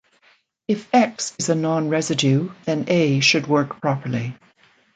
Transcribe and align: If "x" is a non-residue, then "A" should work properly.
If 0.67 0.89
"x" 0.95 1.35
is 1.37 1.49
a 1.49 1.53
non-residue, 1.53 2.49
then 2.65 2.85
"A" 2.87 3.19
should 3.19 3.45
work 3.45 3.79
properly. 3.81 4.33